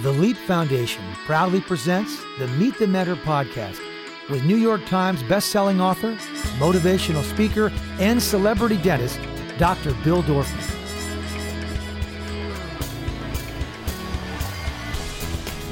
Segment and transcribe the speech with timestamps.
[0.00, 3.78] The Leap Foundation proudly presents the Meet the Mentor podcast
[4.30, 6.14] with New York Times bestselling author,
[6.58, 9.20] motivational speaker, and celebrity dentist,
[9.58, 9.92] Dr.
[10.02, 10.78] Bill Dorfman.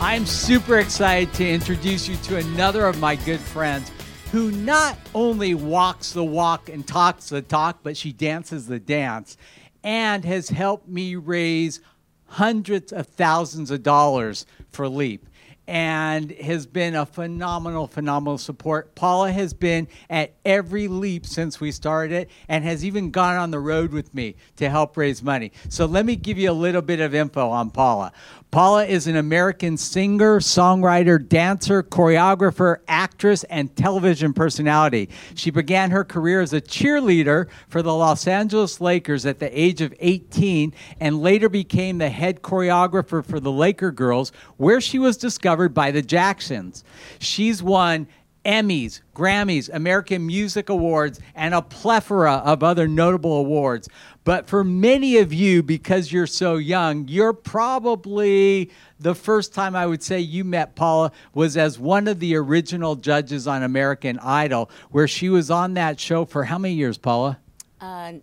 [0.03, 3.91] I'm super excited to introduce you to another of my good friends
[4.33, 9.39] who not only walks the walk and talks the talk, but she dances the dance
[9.83, 11.81] and has helped me raise
[12.31, 15.27] hundreds of thousands of dollars for Leap
[15.71, 18.93] and has been a phenomenal, phenomenal support.
[18.97, 23.53] Paula has been at every leap since we started it and has even gone on
[23.53, 25.53] the road with me to help raise money.
[25.69, 28.13] So let me give you a little bit of info on Paula.
[28.51, 35.09] Paula is an American singer, songwriter, dancer, choreographer, actress, and television personality.
[35.37, 39.81] She began her career as a cheerleader for the Los Angeles Lakers at the age
[39.81, 45.17] of 18 and later became the head choreographer for the Laker Girls, where she was
[45.17, 46.83] discovered by the Jacksons.
[47.21, 48.09] She's won
[48.45, 53.89] Emmys, Grammys, American Music Awards, and a plethora of other notable awards.
[54.25, 59.87] But for many of you, because you're so young, you're probably the first time I
[59.87, 64.71] would say you met Paula was as one of the original judges on American Idol,
[64.91, 67.39] where she was on that show for how many years, Paula?
[67.81, 68.15] Uh,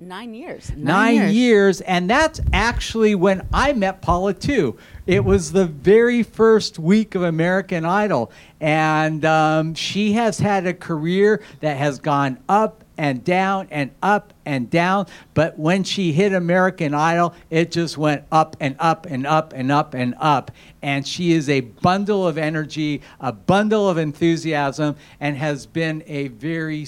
[0.00, 0.70] nine years.
[0.70, 1.34] Nine, nine years.
[1.34, 1.80] years.
[1.82, 4.78] And that's actually when I met Paula, too.
[5.06, 8.32] It was the very first week of American Idol.
[8.60, 14.34] And um, she has had a career that has gone up and down and up
[14.44, 15.06] and down.
[15.32, 19.72] But when she hit American Idol, it just went up and up and up and
[19.72, 20.50] up and up.
[20.82, 26.28] And she is a bundle of energy, a bundle of enthusiasm, and has been a
[26.28, 26.84] very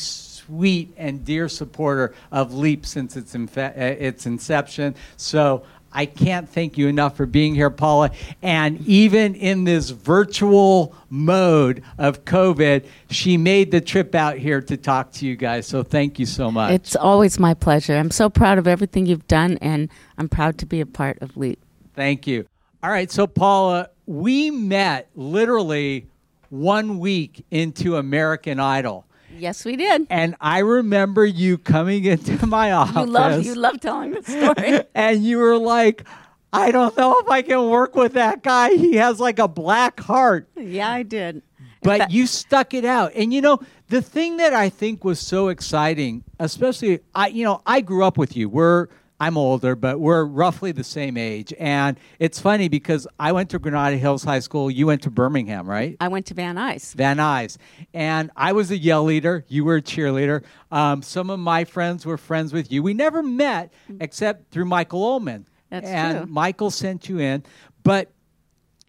[0.46, 4.94] sweet and dear supporter of Leap since its, infe- uh, its inception.
[5.16, 8.10] So I can't thank you enough for being here, Paula.
[8.40, 14.76] And even in this virtual mode of COVID, she made the trip out here to
[14.76, 15.66] talk to you guys.
[15.66, 16.72] So thank you so much.
[16.72, 17.96] It's always my pleasure.
[17.96, 21.36] I'm so proud of everything you've done, and I'm proud to be a part of
[21.36, 21.58] LEAP.
[21.94, 22.46] Thank you.
[22.82, 23.10] All right.
[23.10, 26.06] So, Paula, we met literally
[26.48, 29.06] one week into American Idol.
[29.38, 30.06] Yes, we did.
[30.10, 32.96] And I remember you coming into my office.
[32.96, 34.82] You love you love telling the story.
[34.94, 36.04] and you were like,
[36.52, 38.70] I don't know if I can work with that guy.
[38.74, 40.48] He has like a black heart.
[40.56, 41.42] Yeah, I did.
[41.82, 43.12] But that- you stuck it out.
[43.14, 47.62] And you know, the thing that I think was so exciting, especially I you know,
[47.66, 48.48] I grew up with you.
[48.48, 48.88] We're
[49.22, 51.54] I'm older, but we're roughly the same age.
[51.60, 54.68] And it's funny because I went to Granada Hills High School.
[54.68, 55.96] You went to Birmingham, right?
[56.00, 56.92] I went to Van Nuys.
[56.96, 57.56] Van Nuys.
[57.94, 59.44] And I was a yell leader.
[59.46, 60.42] You were a cheerleader.
[60.72, 62.82] Um, some of my friends were friends with you.
[62.82, 65.46] We never met except through Michael Ullman.
[65.70, 66.26] That's and true.
[66.26, 67.44] Michael sent you in.
[67.84, 68.10] But,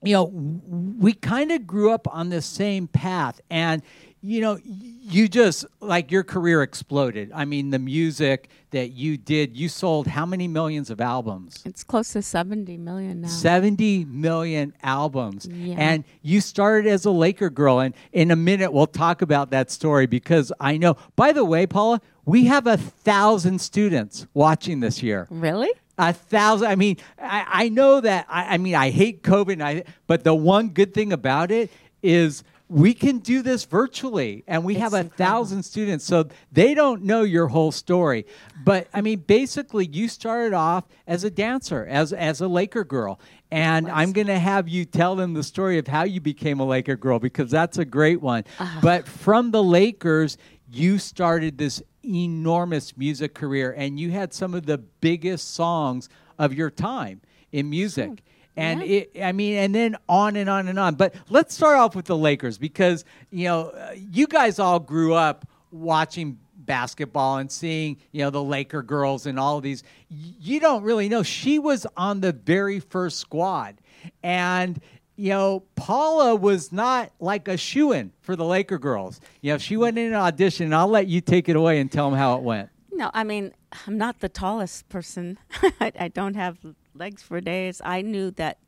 [0.02, 3.40] you know, we kind of grew up on the same path.
[3.52, 3.84] And,
[4.24, 4.58] you know,
[5.04, 7.32] you just like your career exploded.
[7.34, 11.62] I mean, the music that you did, you sold how many millions of albums?
[11.66, 13.28] It's close to 70 million now.
[13.28, 15.46] 70 million albums.
[15.46, 15.76] Yeah.
[15.78, 17.80] And you started as a Laker girl.
[17.80, 21.68] And in a minute, we'll talk about that story because I know, by the way,
[21.68, 25.28] Paula, we have a thousand students watching this year.
[25.30, 25.70] Really?
[25.98, 26.68] A thousand.
[26.68, 28.26] I mean, I, I know that.
[28.30, 31.70] I, I mean, I hate COVID, I, but the one good thing about it
[32.02, 32.44] is
[32.74, 35.26] we can do this virtually and we it's have a incredible.
[35.26, 38.26] thousand students so they don't know your whole story
[38.64, 43.20] but i mean basically you started off as a dancer as as a laker girl
[43.52, 46.66] and i'm going to have you tell them the story of how you became a
[46.66, 48.80] laker girl because that's a great one uh-huh.
[48.82, 50.38] but from the lakers
[50.72, 56.54] you started this enormous music career and you had some of the biggest songs of
[56.54, 58.24] your time in music.
[58.56, 59.02] And Yeah.
[59.14, 60.96] it, I mean, and then on and on and on.
[60.96, 65.14] But let's start off with the Lakers because you know uh, you guys all grew
[65.14, 69.84] up watching basketball and seeing you know the Laker girls and all of these.
[70.10, 73.76] You don't really know she was on the very first squad,
[74.22, 74.80] and
[75.16, 79.20] you know Paula was not like a shoe in for the Laker girls.
[79.42, 80.66] You know she went in an audition.
[80.66, 82.70] And I'll let you take it away and tell them how it went.
[82.92, 83.52] No, I mean,
[83.88, 85.40] I'm not the tallest person.
[85.82, 86.58] I, I don't have
[86.94, 87.82] legs for days.
[87.84, 88.60] I knew that,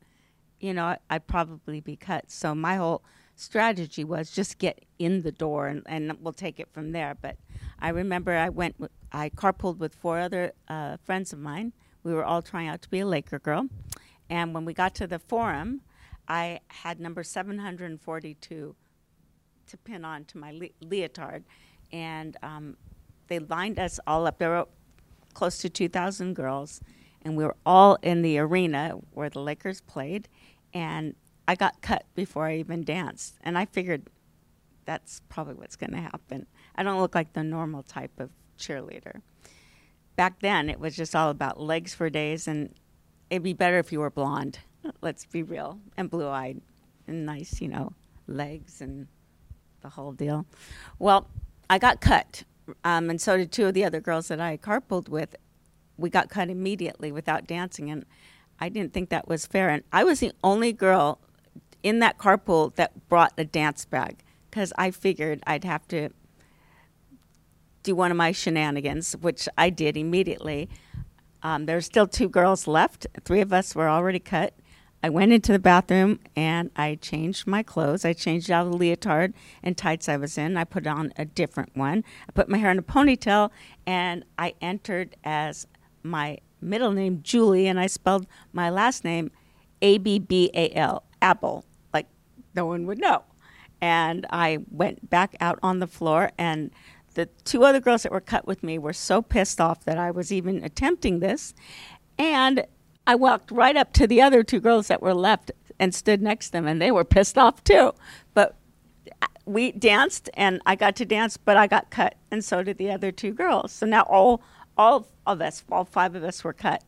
[0.60, 2.30] you know, I'd probably be cut.
[2.30, 3.02] So my whole
[3.34, 7.16] strategy was just get in the door and, and we'll take it from there.
[7.20, 7.36] But
[7.78, 8.76] I remember I went,
[9.12, 11.72] I carpooled with four other uh, friends of mine.
[12.02, 13.66] We were all trying out to be a Laker girl.
[14.30, 15.82] And when we got to the forum,
[16.28, 18.74] I had number 742
[19.68, 21.44] to pin on to my le- leotard.
[21.92, 22.76] And um,
[23.28, 24.38] they lined us all up.
[24.38, 24.66] There were
[25.34, 26.80] close to 2,000 girls,
[27.26, 30.28] and we were all in the arena where the Lakers played.
[30.72, 31.14] and
[31.48, 33.36] I got cut before I even danced.
[33.42, 34.08] And I figured
[34.84, 36.46] that's probably what's going to happen.
[36.74, 39.20] I don't look like the normal type of cheerleader.
[40.16, 42.74] Back then, it was just all about legs for days, and
[43.30, 44.58] it'd be better if you were blonde.
[45.02, 46.60] Let's be real, and blue eyed,
[47.06, 47.92] and nice, you know,
[48.26, 49.08] legs and
[49.82, 50.46] the whole deal.
[50.98, 51.28] Well,
[51.68, 52.44] I got cut,
[52.84, 55.36] um, and so did two of the other girls that I carpooled with.
[55.96, 58.04] We got cut immediately without dancing, and
[58.60, 59.68] I didn't think that was fair.
[59.68, 61.18] And I was the only girl
[61.82, 66.10] in that carpool that brought a dance bag because I figured I'd have to
[67.82, 70.68] do one of my shenanigans, which I did immediately.
[71.42, 73.06] Um, there were still two girls left.
[73.24, 74.54] Three of us were already cut.
[75.02, 78.04] I went into the bathroom and I changed my clothes.
[78.04, 80.56] I changed out of the leotard and tights I was in.
[80.56, 82.02] I put on a different one.
[82.28, 83.50] I put my hair in a ponytail
[83.86, 85.68] and I entered as
[86.06, 89.30] my middle name, Julie, and I spelled my last name
[89.82, 92.06] A B B A L, Apple, like
[92.54, 93.24] no one would know.
[93.80, 96.70] And I went back out on the floor and
[97.16, 100.10] the two other girls that were cut with me were so pissed off that I
[100.10, 101.54] was even attempting this.
[102.18, 102.66] And
[103.06, 106.46] I walked right up to the other two girls that were left and stood next
[106.46, 107.92] to them, and they were pissed off too.
[108.34, 108.56] But
[109.22, 112.78] uh, we danced, and I got to dance, but I got cut, and so did
[112.78, 113.72] the other two girls.
[113.72, 114.42] So now all
[114.76, 116.82] all of us, all five of us, were cut,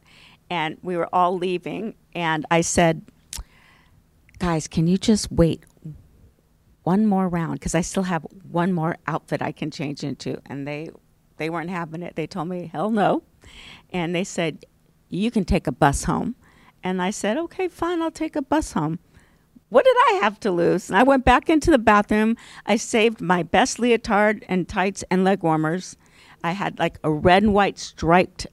[0.50, 1.94] and we were all leaving.
[2.14, 3.02] And I said,
[4.38, 5.64] "Guys, can you just wait
[6.88, 10.40] one more round because I still have one more outfit I can change into.
[10.46, 10.88] And they
[11.37, 12.17] they weren't having it.
[12.17, 13.25] They told me hell no,
[13.90, 14.64] and they said
[15.11, 16.35] you can take a bus home.
[16.82, 19.00] And I said okay, fine, I'll take a bus home.
[19.69, 20.88] What did I have to lose?
[20.88, 22.38] And I went back into the bathroom.
[22.64, 25.94] I saved my best leotard and tights and leg warmers.
[26.43, 28.46] I had like a red and white striped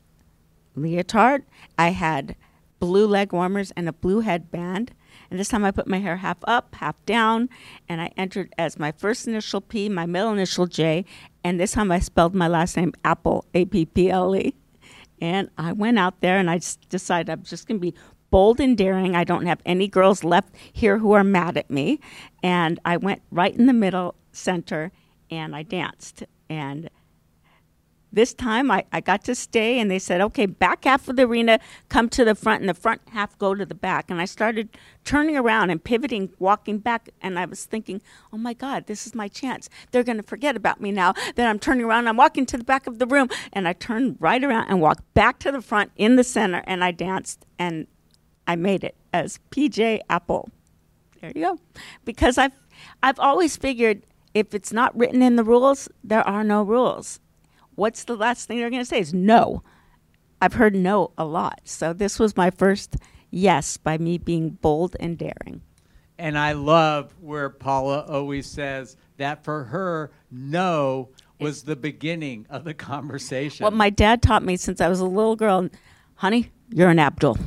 [0.76, 1.44] leotard.
[1.78, 2.36] I had
[2.80, 4.92] blue leg warmers and a blue headband.
[5.30, 7.50] And this time I put my hair half up, half down,
[7.90, 11.06] and I entered as my first initial P, my middle initial J,
[11.44, 14.54] and this time I spelled my last name Apple, A P P L E.
[15.22, 16.60] And I went out there and I
[16.90, 17.96] decided I'm just going to be
[18.30, 19.16] bold and daring.
[19.16, 22.00] I don't have any girls left here who are mad at me.
[22.44, 24.92] And I went right in the middle center
[25.32, 26.24] and I danced.
[26.50, 26.90] And
[28.15, 31.23] this time I, I got to stay, and they said, okay, back half of the
[31.23, 31.59] arena,
[31.89, 34.09] come to the front, and the front half go to the back.
[34.09, 34.69] And I started
[35.03, 38.01] turning around and pivoting, walking back, and I was thinking,
[38.31, 39.69] oh my God, this is my chance.
[39.91, 42.07] They're going to forget about me now that I'm turning around.
[42.07, 45.13] I'm walking to the back of the room, and I turned right around and walked
[45.13, 47.85] back to the front in the center, and I danced, and
[48.47, 50.50] I made it as PJ Apple.
[51.19, 51.59] There you go.
[52.06, 52.53] Because I've,
[53.03, 54.03] I've always figured
[54.33, 57.19] if it's not written in the rules, there are no rules
[57.75, 59.63] what's the last thing they're going to say is no.
[60.42, 61.62] I've heard no a lot.
[61.63, 62.98] So this was my first
[63.31, 65.62] yes by me being bold and daring.
[66.18, 72.63] And I love where Paula always says that for her, no was the beginning of
[72.63, 73.63] the conversation.
[73.63, 75.69] What my dad taught me since I was a little girl,
[76.16, 77.38] honey, you're an Abdul.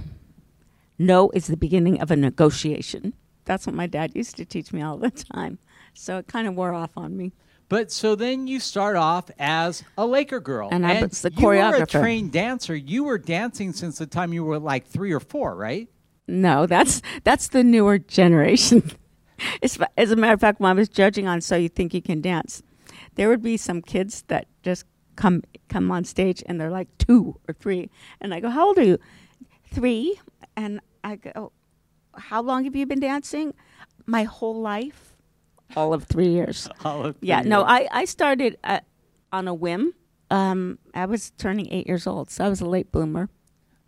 [0.98, 3.14] No is the beginning of a negotiation.
[3.44, 5.58] That's what my dad used to teach me all the time.
[5.94, 7.32] So it kind of wore off on me.
[7.68, 11.36] But so then you start off as a Laker girl, and, I was the you
[11.36, 11.78] choreographer.
[11.78, 12.74] were a trained dancer.
[12.74, 15.88] You were dancing since the time you were like three or four, right?
[16.26, 18.90] No, that's that's the newer generation.
[19.62, 22.22] as a matter of fact, when I was judging on "So You Think You Can
[22.22, 22.62] Dance,"
[23.16, 24.84] there would be some kids that just
[25.16, 28.78] come come on stage and they're like two or three, and I go, "How old
[28.78, 28.98] are you?"
[29.70, 30.18] Three,
[30.56, 31.52] and I go,
[32.14, 33.52] "How long have you been dancing?"
[34.06, 35.07] My whole life
[35.76, 36.68] all of three years.
[36.84, 37.46] all of yeah, years.
[37.46, 38.84] no, I, I started at,
[39.32, 39.94] on a whim.
[40.30, 43.28] Um, I was turning eight years old, so I was a late bloomer.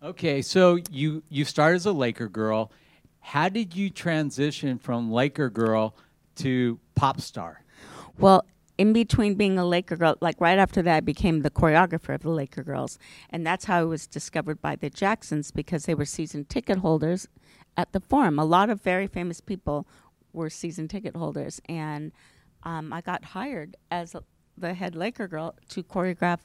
[0.03, 2.71] Okay, so you you started as a Laker girl.
[3.19, 5.95] How did you transition from Laker girl
[6.37, 7.63] to pop star?
[8.17, 8.43] Well,
[8.79, 12.23] in between being a Laker girl, like right after that, I became the choreographer of
[12.23, 12.97] the Laker girls,
[13.29, 17.27] and that's how I was discovered by the Jacksons because they were season ticket holders
[17.77, 18.39] at the Forum.
[18.39, 19.87] A lot of very famous people
[20.33, 22.11] were season ticket holders, and
[22.63, 24.15] um, I got hired as
[24.57, 26.39] the head Laker girl to choreograph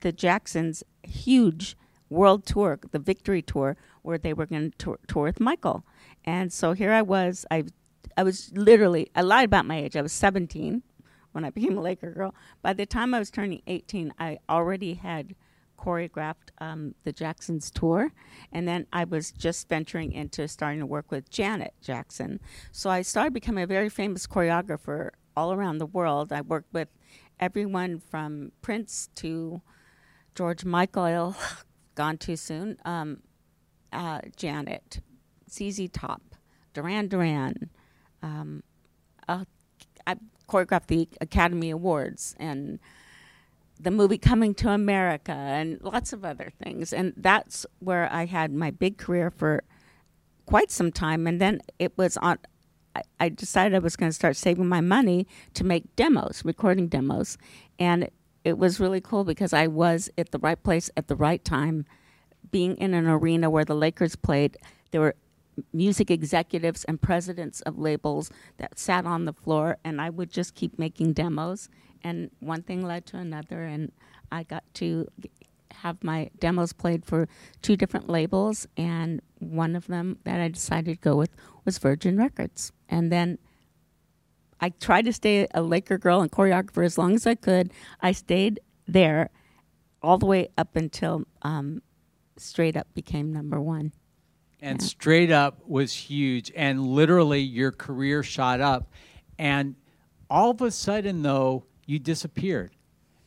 [0.00, 1.76] the Jacksons' huge
[2.10, 5.84] world tour, the Victory Tour, where they were going to tour, tour with Michael.
[6.24, 7.46] And so here I was.
[7.50, 7.64] I
[8.16, 9.96] I was literally I lied about my age.
[9.96, 10.82] I was 17
[11.32, 12.34] when I became a Laker girl.
[12.62, 15.34] By the time I was turning 18, I already had
[15.78, 18.12] choreographed um, the Jacksons tour,
[18.52, 22.40] and then I was just venturing into starting to work with Janet Jackson.
[22.72, 26.32] So I started becoming a very famous choreographer all around the world.
[26.32, 26.88] I worked with
[27.40, 29.62] everyone from Prince to
[30.34, 31.36] George Michael,
[31.94, 33.22] gone too soon, um,
[33.92, 35.00] uh, Janet,
[35.50, 36.22] ZZ Top,
[36.74, 37.70] Duran Duran.
[38.22, 38.62] Um,
[39.28, 39.44] uh,
[40.06, 40.16] I
[40.48, 42.78] choreographed the Academy Awards and
[43.80, 46.92] the movie Coming to America and lots of other things.
[46.92, 49.62] And that's where I had my big career for
[50.46, 51.26] quite some time.
[51.26, 52.38] And then it was on,
[52.96, 56.88] I, I decided I was going to start saving my money to make demos, recording
[56.88, 57.38] demos.
[57.78, 58.08] And
[58.44, 61.84] it was really cool because I was at the right place at the right time,
[62.50, 64.56] being in an arena where the Lakers played.
[64.90, 65.16] There were
[65.72, 70.54] music executives and presidents of labels that sat on the floor, and I would just
[70.54, 71.68] keep making demos
[72.02, 73.92] and one thing led to another, and
[74.30, 75.08] I got to
[75.72, 77.28] have my demos played for
[77.62, 81.30] two different labels, and one of them that I decided to go with
[81.64, 82.72] was Virgin Records.
[82.88, 83.38] And then
[84.60, 87.72] I tried to stay a Laker girl and choreographer as long as I could.
[88.00, 89.30] I stayed there
[90.02, 91.82] all the way up until um,
[92.36, 93.92] Straight Up became number one.
[94.60, 94.86] And yeah.
[94.86, 98.90] Straight Up was huge, and literally your career shot up.
[99.38, 99.76] And
[100.28, 102.70] all of a sudden, though, you disappeared.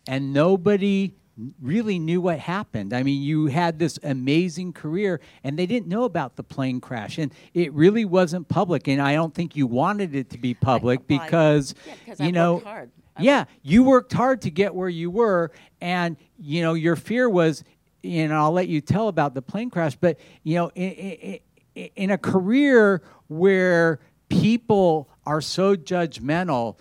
[0.08, 1.16] And nobody
[1.60, 2.94] really knew what happened.
[2.94, 7.18] I mean, you had this amazing career and they didn't know about the plane crash
[7.18, 11.00] and it really wasn't public and I don't think you wanted it to be public
[11.00, 11.76] I, well, because
[12.08, 12.62] yeah, you know
[13.20, 17.64] yeah, you worked hard to get where you were and you know your fear was
[18.04, 20.92] you know I'll let you tell about the plane crash but you know in,
[21.76, 24.00] in, in a career where
[24.30, 26.78] people are so judgmental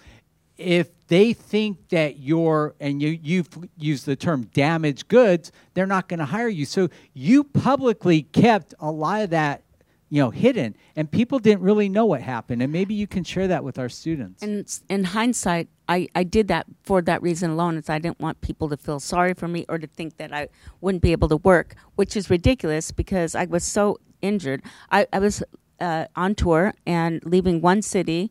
[0.61, 6.09] if they think that you're and you you've used the term damaged goods they're not
[6.09, 6.65] going to hire you.
[6.65, 9.63] So you publicly kept a lot of that
[10.09, 12.63] you know hidden and people didn't really know what happened.
[12.63, 14.43] And maybe you can share that with our students.
[14.43, 18.41] And in hindsight I, I did that for that reason alone is i didn't want
[18.43, 20.47] people to feel sorry for me or to think that i
[20.81, 24.63] wouldn't be able to work which is ridiculous because i was so injured.
[24.91, 25.43] I, I was
[25.81, 28.31] uh, on tour and leaving one city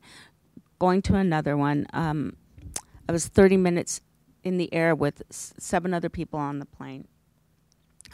[0.79, 1.85] going to another one.
[1.93, 2.35] Um,
[3.07, 4.01] I was 30 minutes
[4.43, 7.07] in the air with s- seven other people on the plane,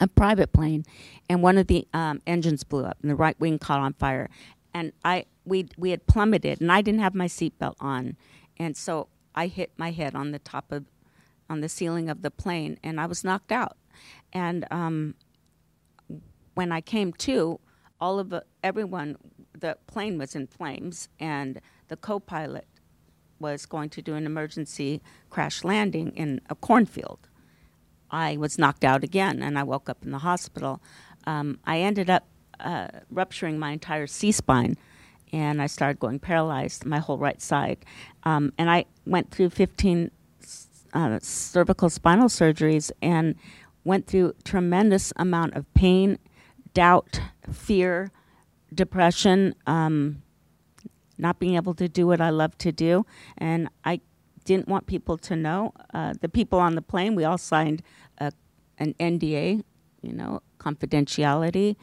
[0.00, 0.84] a private plane,
[1.28, 4.28] and one of the um, engines blew up and the right wing caught on fire.
[4.74, 8.16] And I we we had plummeted, and I didn't have my seatbelt on,
[8.58, 10.84] and so I hit my head on the top of
[11.48, 13.76] on the ceiling of the plane, and I was knocked out.
[14.32, 15.14] And um,
[16.54, 17.60] when I came to,
[18.00, 19.16] all of the, everyone,
[19.58, 22.66] the plane was in flames, and the co pilot
[23.38, 27.28] was going to do an emergency crash landing in a cornfield.
[28.10, 30.80] I was knocked out again and I woke up in the hospital.
[31.26, 32.26] Um, I ended up
[32.60, 34.76] uh, rupturing my entire C spine
[35.32, 37.84] and I started going paralyzed, my whole right side.
[38.22, 40.10] Um, and I went through 15
[40.94, 43.34] uh, cervical spinal surgeries and
[43.84, 46.18] went through tremendous amount of pain,
[46.74, 47.20] doubt,
[47.52, 48.10] fear,
[48.72, 49.54] depression.
[49.66, 50.22] Um,
[51.18, 53.06] not being able to do what I love to do.
[53.38, 54.00] And I
[54.44, 55.72] didn't want people to know.
[55.92, 57.82] Uh, the people on the plane, we all signed
[58.18, 58.32] a,
[58.78, 59.62] an NDA,
[60.02, 61.76] you know, confidentiality.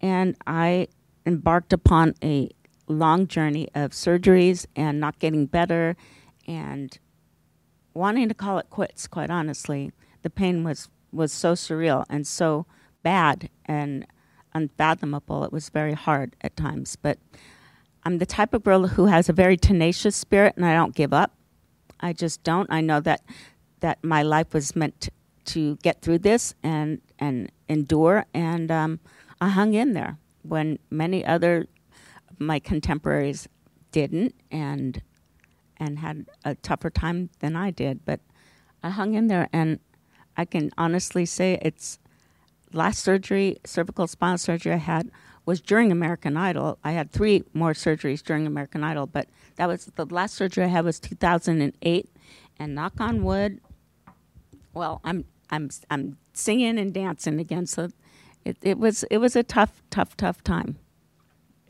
[0.00, 0.88] And I
[1.24, 2.50] embarked upon a
[2.88, 5.96] long journey of surgeries and not getting better
[6.46, 6.98] and
[7.94, 9.92] wanting to call it quits, quite honestly.
[10.22, 12.66] The pain was, was so surreal and so
[13.02, 14.06] bad and
[14.54, 15.44] unfathomable.
[15.44, 16.96] It was very hard at times.
[16.96, 17.18] But
[18.06, 21.12] I'm the type of girl who has a very tenacious spirit and I don't give
[21.12, 21.32] up.
[21.98, 22.70] I just don't.
[22.70, 23.20] I know that
[23.80, 25.08] that my life was meant
[25.46, 29.00] to get through this and and endure and um,
[29.40, 31.66] I hung in there when many other
[32.38, 33.48] my contemporaries
[33.90, 35.02] didn't and
[35.76, 38.20] and had a tougher time than I did, but
[38.84, 39.80] I hung in there and
[40.36, 41.98] I can honestly say it's
[42.72, 45.10] last surgery, cervical spinal surgery I had
[45.46, 46.78] was during American Idol.
[46.84, 50.68] I had three more surgeries during American Idol, but that was the last surgery I
[50.68, 52.10] had was 2008.
[52.58, 53.60] And knock on wood,
[54.74, 57.66] well, I'm I'm I'm singing and dancing again.
[57.66, 57.90] So
[58.44, 60.76] it, it was it was a tough tough tough time.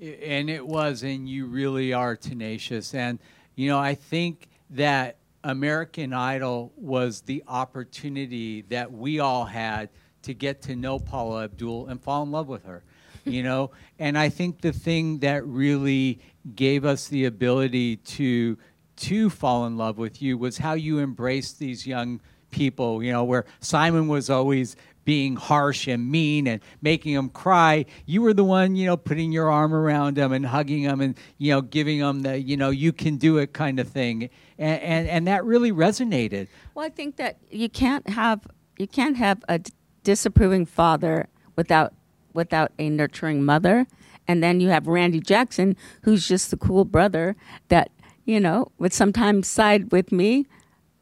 [0.00, 2.94] And it was, and you really are tenacious.
[2.94, 3.18] And
[3.56, 9.90] you know, I think that American Idol was the opportunity that we all had
[10.22, 12.84] to get to know Paula Abdul and fall in love with her
[13.26, 13.70] you know?
[13.98, 16.20] And i think the thing that really
[16.54, 18.56] gave us the ability to
[18.96, 23.24] to fall in love with you was how you embraced these young people you know
[23.24, 27.86] where simon was always being harsh and mean and making them cry.
[28.04, 31.16] You were the one you know putting your arm around them and hugging them and
[31.38, 34.28] you know giving them the you know you can do it kind of thing.
[34.58, 36.48] And and, and that really resonated.
[36.74, 39.60] Well i think that you can't have you can't have a
[40.02, 41.94] disapproving father without
[42.36, 43.86] without a nurturing mother.
[44.28, 47.36] And then you have Randy Jackson, who's just the cool brother
[47.68, 47.90] that,
[48.24, 50.46] you know, would sometimes side with me,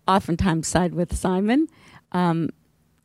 [0.06, 1.68] oftentimes side with Simon.
[2.12, 2.50] Um,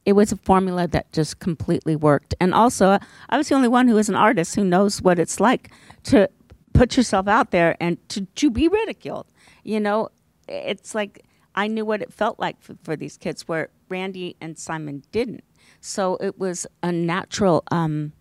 [0.06, 2.36] it was a formula that just completely worked.
[2.40, 5.40] And also, I was the only one who is an artist who knows what it's
[5.40, 5.72] like
[6.04, 6.30] to
[6.74, 9.28] put yourself out there and to, to be ridiculed.
[9.64, 10.10] You know,
[10.48, 14.58] it's like I knew what it felt like for, for these kids, where Randy and
[14.58, 15.44] Simon didn't.
[15.82, 18.14] So it was a natural um,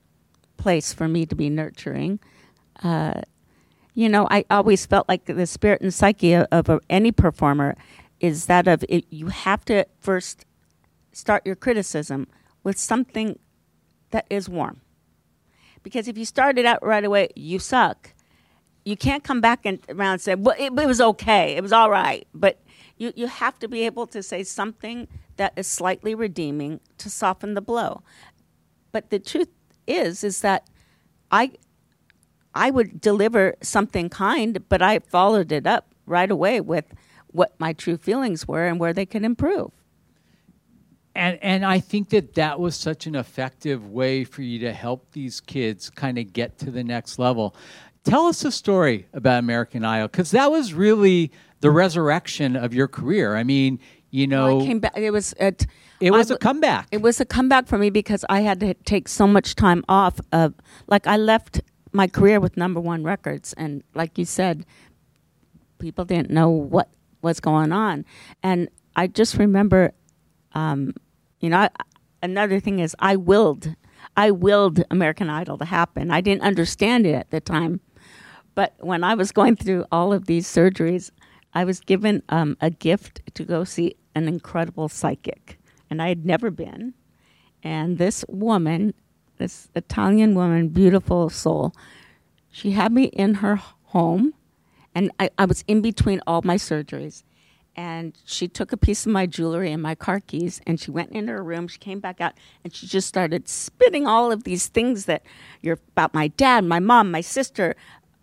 [0.59, 2.21] place for me to be nurturing.
[2.83, 3.23] Uh,
[3.95, 7.77] you know, I always felt like the spirit and psyche of, of any performer
[8.21, 10.45] is that of it, you have to first
[11.13, 12.29] start your criticism
[12.63, 13.39] with something
[14.11, 14.81] that is warm.
[15.83, 18.13] Because if you start it out right away, you suck.
[18.85, 21.57] You can't come back and around and say, "Well, it, it was okay.
[21.57, 22.61] It was all right." But
[22.97, 27.55] you you have to be able to say something that is slightly redeeming to soften
[27.55, 28.03] the blow.
[28.93, 29.49] But the truth
[29.89, 30.69] is is that
[31.31, 31.53] I
[32.55, 36.87] I would deliver something kind, but I followed it up right away with
[37.29, 39.71] what my true feelings were and where they could improve.
[41.15, 45.13] And and I think that that was such an effective way for you to help
[45.13, 47.55] these kids kind of get to the next level.
[48.05, 52.89] Tell us a story about American Idol because that was really the resurrection of your
[52.89, 53.37] career.
[53.37, 53.81] I mean,
[54.11, 54.97] you know, Well, I came back.
[54.97, 55.67] It was at,
[56.01, 56.89] it was I a comeback.
[56.91, 60.21] It was a comeback for me because I had to take so much time off.
[60.33, 60.55] Of
[60.87, 61.61] like I left
[61.93, 64.65] my career with number one records, and like you said,
[65.79, 66.89] people didn't know what
[67.23, 68.05] was going on,
[68.43, 69.93] and I just remember,
[70.53, 70.95] um,
[71.41, 71.71] you know, I,
[72.23, 73.75] another thing is I willed,
[74.17, 76.11] I willed American Idol to happen.
[76.11, 77.81] I didn't understand it at the time,
[78.55, 81.11] but when I was going through all of these surgeries,
[81.55, 85.59] I was given um, a gift to go see an incredible psychic,
[85.91, 86.95] and I had never been.
[87.63, 88.95] And this woman,
[89.39, 91.75] this Italian woman, beautiful soul,
[92.51, 94.35] she had me in her home,
[94.95, 97.23] and I, I was in between all my surgeries.
[97.77, 101.13] And she took a piece of my jewelry and my car keys, and she went
[101.13, 101.69] into her room.
[101.69, 102.33] She came back out,
[102.65, 105.23] and she just started spitting all of these things that
[105.63, 107.77] you're about my dad, my mom, my sister,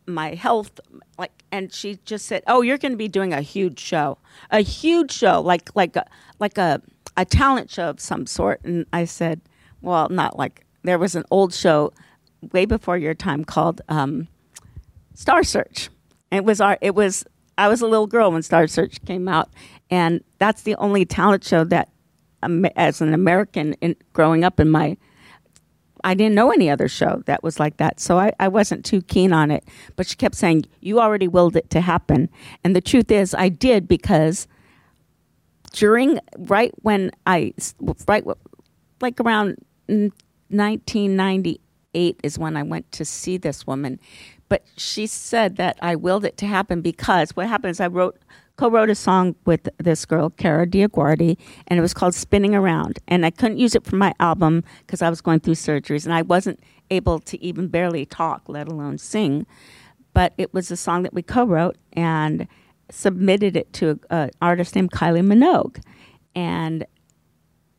[0.08, 0.80] my health
[1.18, 4.18] like and she just said oh you're going to be doing a huge show
[4.52, 6.06] a huge show like like a
[6.40, 6.82] like a
[7.18, 9.42] a talent show of some sort and i said
[9.82, 11.92] well not like there was an old show
[12.52, 14.28] way before your time called um,
[15.14, 15.90] star search
[16.32, 17.26] it was our it was
[17.58, 19.50] i was a little girl when star search came out
[19.90, 21.90] and that's the only talent show that
[22.44, 24.98] um, as an american in, growing up in my
[26.06, 28.00] I didn't know any other show that was like that.
[28.00, 29.64] So I, I wasn't too keen on it.
[29.96, 32.30] But she kept saying, You already willed it to happen.
[32.64, 34.48] And the truth is, I did because
[35.76, 37.54] during, right when I,
[38.08, 38.24] right,
[39.02, 39.58] like around
[39.88, 44.00] 1998 is when I went to see this woman.
[44.48, 48.18] But she said that I willed it to happen because what happened is I wrote
[48.56, 53.26] co-wrote a song with this girl, Kara DioGuardi, and it was called "Spinning Around." And
[53.26, 56.22] I couldn't use it for my album because I was going through surgeries and I
[56.22, 59.46] wasn't able to even barely talk, let alone sing.
[60.14, 62.48] But it was a song that we co-wrote and
[62.90, 65.82] submitted it to an artist named Kylie Minogue,
[66.36, 66.86] and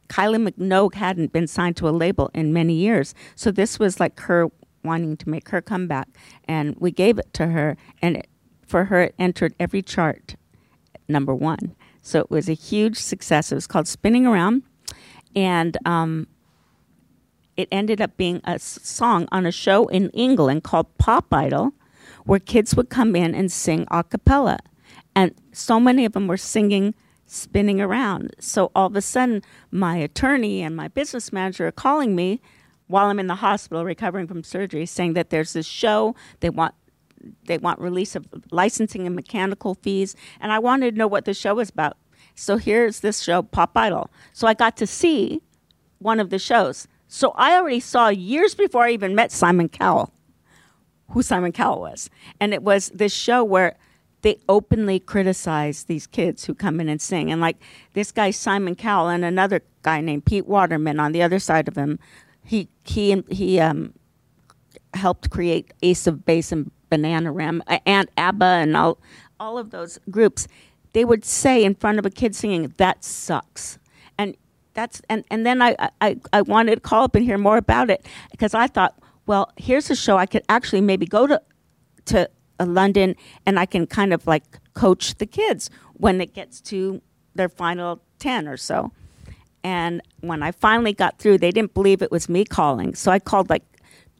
[0.08, 4.18] Kylie Minogue hadn't been signed to a label in many years, so this was like
[4.20, 4.48] her
[4.84, 6.08] wanting to make her comeback,
[6.46, 8.28] and we gave it to her, and it,
[8.66, 10.36] for her it entered every chart
[11.08, 11.74] number one.
[12.02, 13.50] So it was a huge success.
[13.50, 14.62] It was called Spinning Around,
[15.34, 16.28] and um,
[17.56, 21.72] it ended up being a song on a show in England called Pop Idol,
[22.24, 24.58] where kids would come in and sing a cappella.
[25.16, 28.36] And so many of them were singing Spinning Around.
[28.38, 32.40] So all of a sudden, my attorney and my business manager are calling me
[32.86, 36.74] while I'm in the hospital recovering from surgery, saying that there's this show they want
[37.46, 41.34] they want release of licensing and mechanical fees, and I wanted to know what the
[41.34, 41.96] show was about.
[42.36, 44.10] So here's this show, Pop Idol.
[44.32, 45.40] So I got to see
[45.98, 46.86] one of the shows.
[47.08, 50.12] So I already saw years before I even met Simon Cowell,
[51.10, 53.76] who Simon Cowell was, and it was this show where
[54.26, 57.62] they openly criticize these kids who come in and sing, and like
[57.92, 61.76] this guy Simon Cowell and another guy named Pete Waterman on the other side of
[61.76, 62.00] him,
[62.42, 63.94] he he he um
[64.94, 68.98] helped create Ace of Base and Bananarama, and ABBA, and all
[69.38, 70.48] all of those groups.
[70.92, 73.78] They would say in front of a kid singing, "That sucks,"
[74.18, 74.36] and
[74.74, 77.90] that's and and then I I I wanted to call up and hear more about
[77.90, 81.40] it because I thought, well, here's a show I could actually maybe go to
[82.06, 82.26] to uh,
[82.64, 87.02] London and I can kind of like coach the kids when it gets to
[87.34, 88.92] their final ten or so.
[89.62, 93.18] And when I finally got through, they didn't believe it was me calling, so I
[93.18, 93.64] called like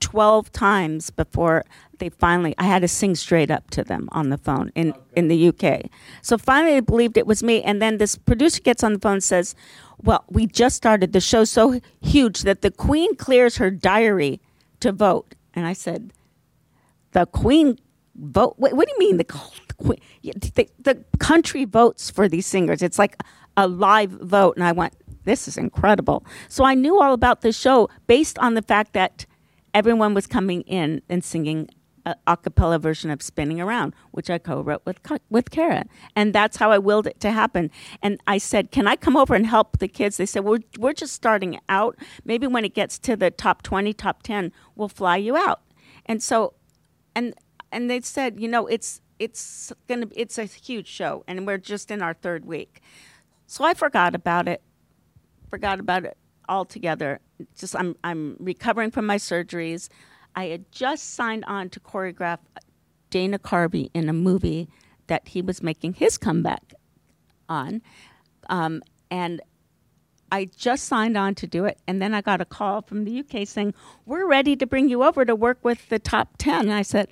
[0.01, 1.65] 12 times before
[1.99, 5.29] they finally I had to sing straight up to them on the phone in in
[5.29, 5.91] the UK.
[6.23, 9.15] So finally they believed it was me and then this producer gets on the phone
[9.15, 9.55] and says,
[10.03, 14.41] "Well, we just started the show so huge that the queen clears her diary
[14.81, 16.13] to vote." And I said,
[17.13, 17.79] "The queen
[18.19, 19.27] vote what, what do you mean the,
[20.55, 22.83] the, the country votes for these singers.
[22.83, 23.23] It's like
[23.57, 27.53] a live vote." And I went, "This is incredible." So I knew all about the
[27.53, 29.27] show based on the fact that
[29.75, 31.69] everyone was coming in and singing
[32.07, 36.57] a, a cappella version of Spinning Around, which I co-wrote with with Kara, and that's
[36.57, 37.71] how I willed it to happen.
[38.03, 40.95] And I said, "Can I come over and help the kids?" They said, "We're we're
[40.95, 41.97] just starting out.
[42.25, 45.61] Maybe when it gets to the top twenty, top ten, we'll fly you out."
[46.07, 46.55] And so,
[47.15, 47.35] and
[47.73, 51.91] and they said, "You know, it's it's gonna it's a huge show, and we're just
[51.91, 52.81] in our third week."
[53.47, 54.63] So I forgot about it,
[55.51, 56.17] forgot about it
[56.49, 57.21] altogether.
[57.57, 59.89] Just I'm I'm recovering from my surgeries.
[60.35, 62.39] I had just signed on to choreograph
[63.11, 64.69] Dana Carvey in a movie
[65.07, 66.75] that he was making his comeback
[67.49, 67.81] on,
[68.51, 69.41] um, and
[70.33, 73.21] I just signed on to do it, and then I got a call from the
[73.21, 73.75] UK saying
[74.05, 76.63] we're ready to bring you over to work with the top ten.
[76.63, 77.09] And I said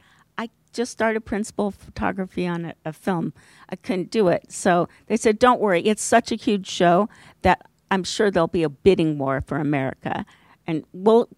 [0.74, 3.32] just started principal photography on a, a film.
[3.68, 7.08] I couldn't do it, so they said don't worry, it's such a huge show
[7.42, 10.26] that I'm sure there'll be a bidding war for America,
[10.66, 11.28] and we'll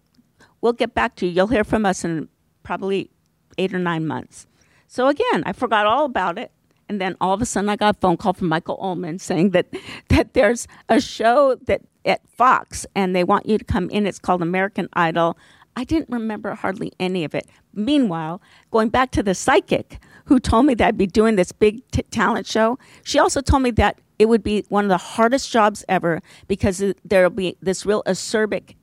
[0.61, 1.31] we'll get back to you.
[1.31, 2.29] You'll hear from us in
[2.63, 3.11] probably
[3.57, 4.47] eight or nine months.
[4.87, 6.51] So again, I forgot all about it,
[6.89, 9.51] and then all of a sudden, I got a phone call from Michael Ullman saying
[9.51, 9.67] that
[10.09, 14.07] that there's a show that at Fox, and they want you to come in.
[14.07, 15.37] It's called American Idol.
[15.77, 17.47] I didn't remember hardly any of it.
[17.71, 21.87] Meanwhile, going back to the psychic who told me that I'd be doing this big
[21.91, 25.51] t- talent show, she also told me that it would be one of the hardest
[25.51, 28.75] jobs ever because there'll be this real acerbic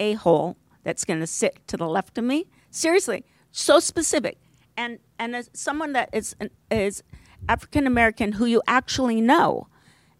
[0.00, 2.46] a hole that's going to sit to the left of me.
[2.68, 4.36] Seriously, so specific.
[4.76, 6.34] And and as someone that is
[6.68, 7.04] is
[7.48, 9.68] African American who you actually know.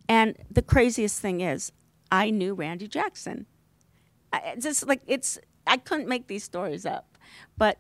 [0.09, 1.73] And the craziest thing is,
[2.13, 3.47] I knew Randy Jackson.
[4.33, 7.19] I, just like it's, I couldn't make these stories up,
[7.57, 7.79] but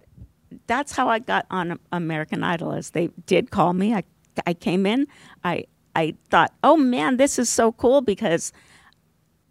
[0.66, 2.72] that's how I got on American Idol.
[2.72, 4.04] As they did call me, I
[4.46, 5.06] I came in,
[5.42, 8.52] I I thought, oh man, this is so cool because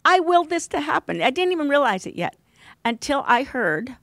[0.04, 1.22] I willed this to happen.
[1.22, 2.36] I didn't even realize it yet
[2.84, 3.96] until I heard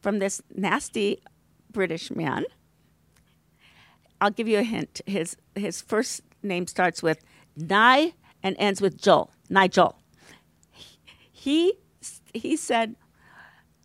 [0.00, 1.22] from this nasty
[1.70, 2.44] British man.
[4.20, 5.00] I'll give you a hint.
[5.06, 7.18] His his first name starts with
[7.56, 9.30] Nye and ends with Joel.
[9.50, 9.98] Nigel.
[11.30, 11.74] He
[12.32, 12.96] he said,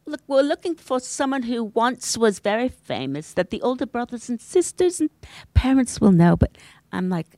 [0.08, 4.42] "Look, we're looking for someone who once was very famous that the older brothers and
[4.42, 5.10] sisters and
[5.54, 6.58] parents will know." But
[6.92, 7.38] I'm like,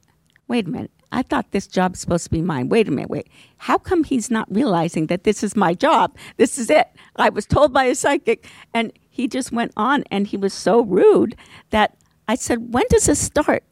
[0.49, 0.91] wait a minute.
[1.11, 2.69] I thought this job's supposed to be mine.
[2.69, 3.29] Wait a minute, wait.
[3.57, 6.15] How come he's not realizing that this is my job?
[6.37, 6.87] This is it.
[7.15, 8.47] I was told by a psychic.
[8.73, 11.35] And he just went on and he was so rude
[11.71, 13.63] that I said, When does this start?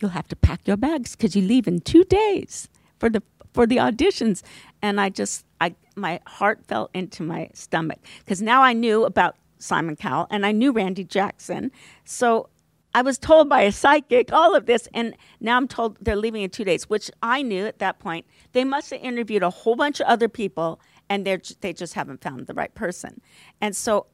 [0.00, 3.66] You'll have to pack your bags because you leave in two days for the for
[3.66, 4.42] the auditions.
[4.86, 9.36] And I just I my heart fell into my stomach because now I knew about
[9.58, 11.72] Simon Cowell and I knew Randy Jackson.
[12.04, 12.50] So
[12.94, 16.42] I was told by a psychic all of this, and now I'm told they're leaving
[16.42, 18.26] in two days, which I knew at that point.
[18.52, 22.22] They must have interviewed a whole bunch of other people, and they they just haven't
[22.22, 23.20] found the right person.
[23.60, 24.06] And so,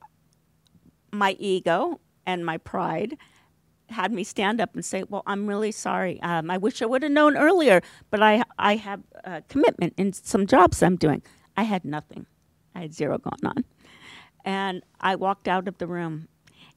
[1.13, 3.17] my ego and my pride
[3.93, 6.21] had me stand up and say, "Well, I'm really sorry.
[6.23, 10.13] Um, I wish I would have known earlier, but I I have a commitment in
[10.13, 11.23] some jobs I'm doing.
[11.57, 12.27] I had nothing.
[12.75, 13.65] I had zero going on."
[14.45, 16.29] And I walked out of the room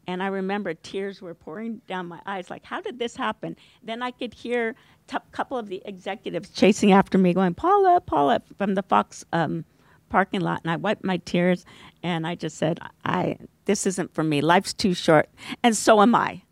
[0.08, 3.56] and I remember tears were pouring down my eyes, like, how did this happen?
[3.84, 4.76] Then I could hear
[5.12, 9.66] a couple of the executives chasing after me, going, Paula, Paula, from the Fox um,
[10.10, 10.62] parking lot.
[10.64, 11.66] And I wiped my tears
[12.04, 14.42] and I just said, I, this isn't for me.
[14.42, 15.30] Life's too short.
[15.64, 16.44] And so am I.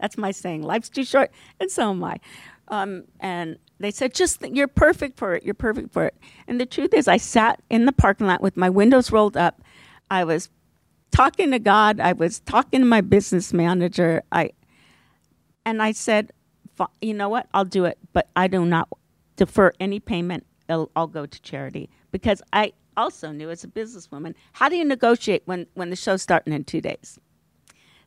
[0.00, 0.62] That's my saying.
[0.62, 1.30] Life's too short,
[1.60, 2.18] and so am I.
[2.68, 5.44] Um, and they said, just th- you're perfect for it.
[5.44, 6.14] You're perfect for it.
[6.46, 9.62] And the truth is, I sat in the parking lot with my windows rolled up.
[10.10, 10.48] I was
[11.10, 12.00] talking to God.
[12.00, 14.22] I was talking to my business manager.
[14.32, 14.50] I
[15.66, 16.32] and I said,
[17.00, 17.48] you know what?
[17.54, 18.88] I'll do it, but I do not
[19.36, 20.44] defer any payment.
[20.68, 24.84] I'll, I'll go to charity because I also knew as a businesswoman how do you
[24.84, 27.18] negotiate when when the show's starting in two days.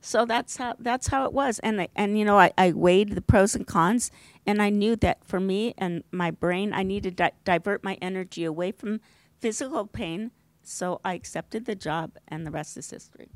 [0.01, 3.15] So that's how that's how it was, and I, and you know I, I weighed
[3.15, 4.11] the pros and cons,
[4.45, 7.97] and I knew that for me and my brain, I needed to di- divert my
[8.01, 9.01] energy away from
[9.39, 10.31] physical pain
[10.67, 13.29] so I accepted the job, and the rest is history.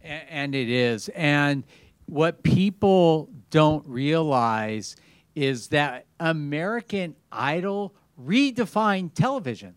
[0.00, 1.08] And it is.
[1.10, 1.64] And
[2.06, 4.96] what people don't realize
[5.34, 9.74] is that American Idol redefined television.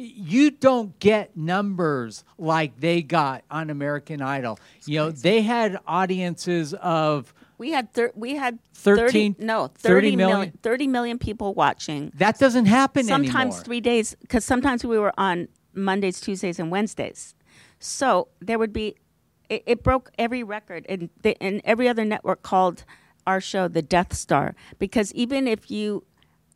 [0.00, 4.58] You don't get numbers like they got on American Idol.
[4.86, 9.78] you know, they had audiences of We had thir- we had 13 30, no 30
[9.82, 10.36] 30 million?
[10.38, 12.12] million 30 million people watching.
[12.16, 13.64] that doesn't happen sometimes anymore.
[13.64, 17.34] three days because sometimes we were on Mondays, Tuesdays, and Wednesdays.
[17.78, 18.96] So there would be
[19.48, 22.84] it, it broke every record, and the, and every other network called
[23.26, 26.04] our show the Death Star because even if you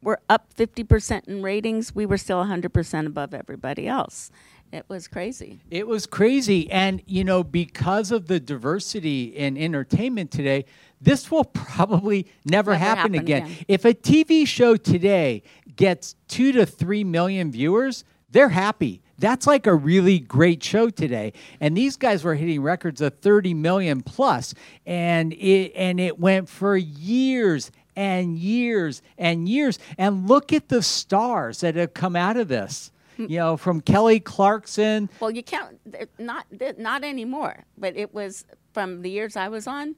[0.04, 4.30] were up fifty percent in ratings, we were still hundred percent above everybody else.
[4.72, 5.60] It was crazy.
[5.70, 6.68] It was crazy.
[6.68, 10.64] And, you know, because of the diversity in entertainment today,
[11.00, 13.42] this will probably never, Never happen, happen again.
[13.44, 13.64] again.
[13.68, 15.44] If a TV show today
[15.76, 19.00] gets two to three million viewers, they're happy.
[19.16, 21.34] That's like a really great show today.
[21.60, 26.48] And these guys were hitting records of 30 million plus, and it and it went
[26.48, 29.78] for years and years and years.
[29.98, 32.90] And look at the stars that have come out of this.
[33.16, 35.78] You know, from Kelly Clarkson Well, you can't
[36.18, 36.46] not
[36.78, 37.62] not anymore.
[37.78, 39.94] But it was from the years I was on.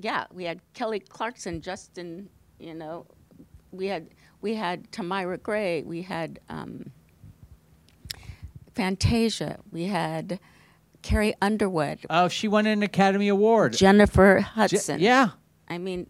[0.00, 2.28] Yeah, we had Kelly Clarkson, Justin.
[2.60, 3.06] You know,
[3.72, 4.10] we had
[4.42, 5.82] we had Tamyra Gray.
[5.82, 6.92] We had um,
[8.74, 9.58] Fantasia.
[9.70, 10.38] We had
[11.02, 13.72] Carrie Underwood, Oh, she won an Academy Award.
[13.74, 15.00] Jennifer Je- Hudson.
[15.00, 15.30] yeah.
[15.68, 16.06] I mean,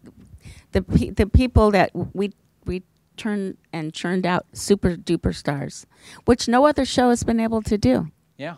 [0.71, 2.31] the pe- the people that we
[2.65, 2.83] we
[3.17, 5.85] turned and churned out super duper stars,
[6.25, 8.07] which no other show has been able to do.
[8.37, 8.55] Yeah.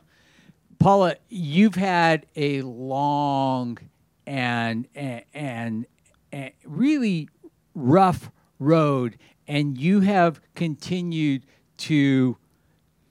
[0.80, 3.78] Paula, you've had a long
[4.26, 5.86] and and, and,
[6.32, 7.30] and really
[7.74, 11.46] rough road and you have continued
[11.78, 12.38] to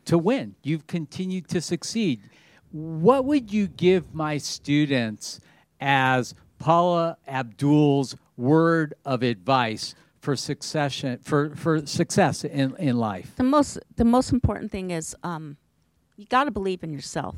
[0.05, 0.55] to win.
[0.62, 2.20] You've continued to succeed.
[2.70, 5.40] What would you give my students
[5.81, 13.33] as Paula Abdul's word of advice for succession for, for success in, in life?
[13.37, 15.57] the most the most important thing is um,
[16.16, 17.37] you got to believe in yourself.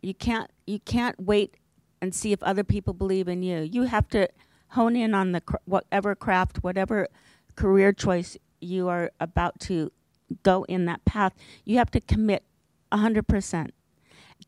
[0.00, 1.56] You can't you can't wait
[2.00, 3.60] and see if other people believe in you.
[3.60, 4.28] You have to
[4.68, 7.08] hone in on the whatever craft, whatever
[7.56, 9.92] career choice you are about to
[10.42, 11.34] go in that path.
[11.64, 12.44] You have to commit
[12.92, 13.74] hundred percent.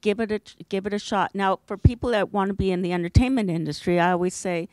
[0.01, 1.35] Give it a give it a shot.
[1.35, 4.69] Now, for people that want to be in the entertainment industry, I always say,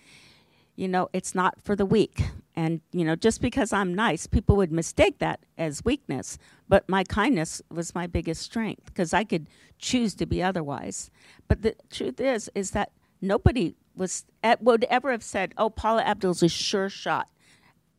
[0.82, 2.24] you know, it's not for the weak.
[2.56, 6.40] And, you know, just because I'm nice, people would mistake that as weakness.
[6.68, 11.12] But my kindness was my biggest strength because I could choose to be otherwise.
[11.48, 12.92] But the truth is, is that
[13.22, 17.30] nobody was eh, would ever have said, oh, Paula Abdul's a sure shot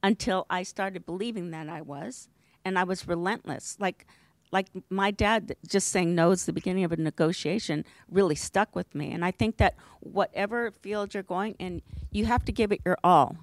[0.03, 2.29] until I started believing that I was.
[2.64, 3.77] And I was relentless.
[3.79, 4.07] Like,
[4.53, 8.95] like my dad just saying no is the beginning of a negotiation really stuck with
[8.95, 9.11] me.
[9.11, 12.99] And i think that whatever field you're going in you have to give it your
[13.03, 13.37] all.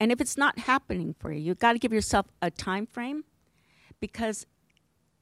[0.00, 3.24] And if it's not happening for you you've got to give yourself a time frame
[4.00, 4.46] because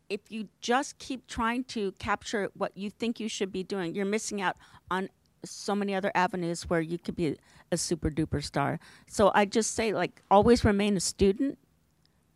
[0.08, 4.06] if you just keep trying to capture what you think you should be doing you're
[4.06, 4.56] missing out
[4.90, 5.08] on
[5.44, 7.36] so many other avenues where you could be
[7.70, 8.80] a super duper star.
[9.06, 11.58] So i just say like always remain a student.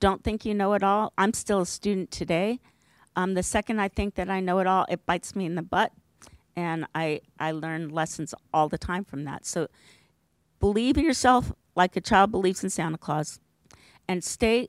[0.01, 1.13] Don't think you know it all.
[1.19, 2.61] I'm still a student today
[3.19, 5.63] um, the second I think that I know it all, it bites me in the
[5.63, 5.93] butt,
[6.55, 9.45] and I I learn lessons all the time from that.
[9.45, 9.67] So
[10.61, 13.41] believe in yourself like a child believes in Santa Claus,
[14.07, 14.69] and stay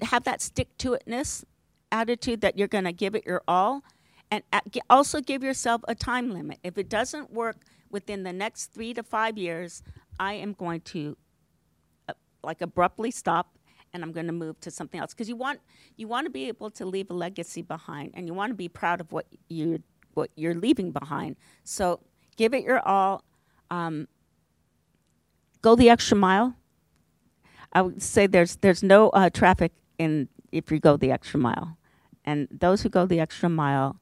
[0.00, 1.44] have that stick to itness
[1.92, 3.84] attitude that you're going to give it your all,
[4.30, 4.42] and
[4.88, 6.60] also give yourself a time limit.
[6.64, 7.58] If it doesn't work
[7.90, 9.82] within the next three to five years,
[10.18, 11.18] I am going to
[12.08, 13.58] uh, like abruptly stop
[13.92, 15.60] and I'm going to move to something else because you want
[15.96, 18.68] you want to be able to leave a legacy behind and you want to be
[18.68, 19.82] proud of what you
[20.14, 21.36] what you're leaving behind.
[21.64, 22.00] So
[22.36, 23.24] give it your all.
[23.70, 24.08] Um,
[25.62, 26.54] go the extra mile.
[27.72, 31.78] I would say there's there's no uh, traffic in if you go the extra mile,
[32.24, 33.96] and those who go the extra mile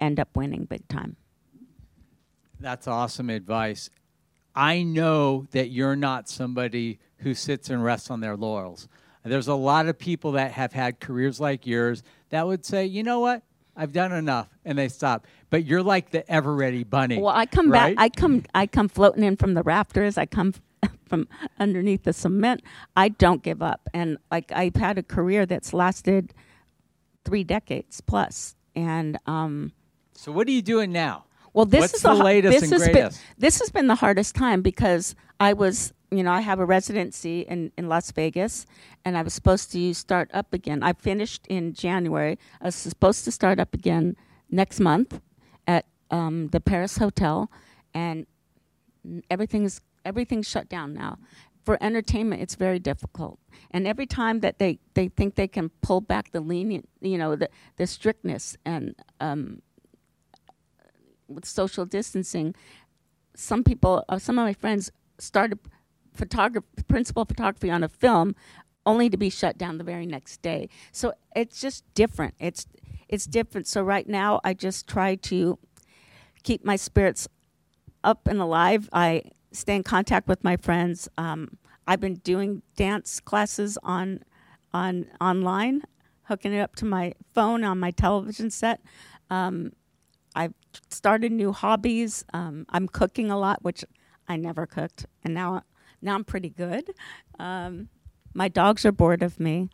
[0.00, 1.16] end up winning big time.
[2.60, 3.90] That's awesome advice.
[4.54, 8.88] I know that you're not somebody who sits and rests on their laurels.
[9.24, 13.02] There's a lot of people that have had careers like yours that would say, you
[13.02, 13.42] know what?
[13.76, 15.26] I've done enough, and they stop.
[15.50, 17.18] But you're like the ever ready bunny.
[17.18, 17.96] Well, I come right?
[17.96, 18.04] back.
[18.04, 18.44] I come.
[18.54, 20.16] I come floating in from the rafters.
[20.16, 20.54] I come
[21.08, 21.26] from
[21.58, 22.62] underneath the cement.
[22.96, 26.34] I don't give up, and like I've had a career that's lasted
[27.24, 28.54] three decades plus.
[28.76, 29.72] And um,
[30.12, 31.24] so what are you doing now?
[31.54, 33.20] well, this What's is the har- latest this and greatest?
[33.20, 36.64] Been, this has been the hardest time because I was, you know, I have a
[36.66, 38.66] residency in, in Las Vegas,
[39.04, 40.82] and I was supposed to start up again.
[40.82, 42.38] I finished in January.
[42.60, 44.16] I was supposed to start up again
[44.50, 45.20] next month
[45.66, 47.50] at um, the Paris Hotel,
[47.92, 48.26] and
[49.30, 51.18] everything's everything's shut down now.
[51.64, 53.38] for entertainment, it's very difficult.
[53.70, 57.34] And every time that they, they think they can pull back the lenient, you know,
[57.36, 59.62] the, the strictness and um,
[61.26, 62.54] with social distancing,
[63.34, 65.58] some people, uh, some of my friends started
[66.14, 68.34] photography, principal photography on a film,
[68.86, 70.68] only to be shut down the very next day.
[70.92, 72.34] So it's just different.
[72.38, 72.66] It's
[73.08, 73.66] it's different.
[73.66, 75.58] So right now, I just try to
[76.42, 77.28] keep my spirits
[78.02, 78.88] up and alive.
[78.92, 79.22] I
[79.52, 81.08] stay in contact with my friends.
[81.16, 84.20] Um, I've been doing dance classes on
[84.72, 85.82] on online,
[86.24, 88.80] hooking it up to my phone on my television set.
[89.30, 89.72] Um,
[90.34, 90.54] I've
[90.90, 92.24] started new hobbies.
[92.32, 93.84] Um, I'm cooking a lot, which
[94.26, 95.62] I never cooked, and now
[96.04, 96.90] now I'm pretty good.
[97.38, 97.88] Um,
[98.34, 99.70] my dogs are bored of me.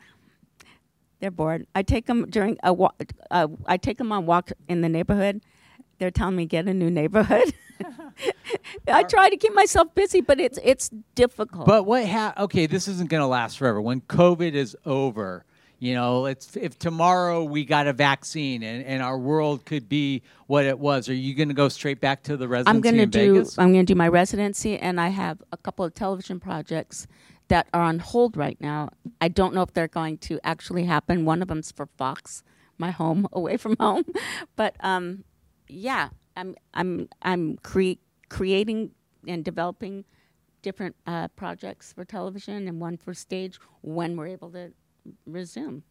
[1.18, 1.66] They're bored.
[1.74, 3.02] I take them during a walk.
[3.30, 5.42] Uh, I take them on walk in the neighborhood.
[5.98, 7.52] They're telling me get a new neighborhood.
[8.88, 11.66] I try to keep myself busy, but it's it's difficult.
[11.66, 12.06] But what?
[12.06, 13.82] Ha- okay, this isn't going to last forever.
[13.82, 15.44] When COVID is over,
[15.80, 20.22] you know, it's if tomorrow we got a vaccine and, and our world could be
[20.46, 21.08] what it was.
[21.08, 23.58] Are you going to go straight back to the residency I'm going to do Vegas?
[23.58, 27.06] I'm going to do my residency, and I have a couple of television projects
[27.48, 28.90] that are on hold right now.
[29.22, 31.24] I don't know if they're going to actually happen.
[31.24, 32.42] One of them's for Fox,
[32.76, 34.04] my home away from home,
[34.56, 35.24] but um,
[35.66, 38.90] yeah, I'm I'm I'm cre- creating
[39.26, 40.04] and developing
[40.60, 44.72] different uh, projects for television and one for stage when we're able to
[45.26, 45.82] resume.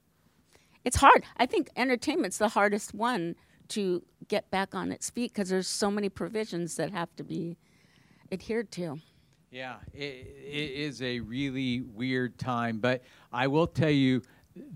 [0.86, 1.26] It's hard.
[1.38, 3.36] I think entertainment's the hardest one
[3.70, 7.58] to get back on its feet because there's so many provisions that have to be
[8.32, 9.00] adhered to.
[9.52, 14.22] Yeah, it, it is a really weird time, but I will tell you